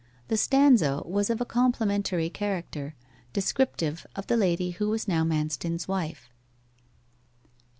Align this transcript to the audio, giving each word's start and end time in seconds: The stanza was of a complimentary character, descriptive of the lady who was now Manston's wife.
The 0.29 0.35
stanza 0.35 1.03
was 1.05 1.29
of 1.29 1.39
a 1.41 1.45
complimentary 1.45 2.27
character, 2.31 2.95
descriptive 3.33 4.03
of 4.15 4.25
the 4.25 4.35
lady 4.35 4.71
who 4.71 4.89
was 4.89 5.07
now 5.07 5.23
Manston's 5.23 5.87
wife. 5.87 6.31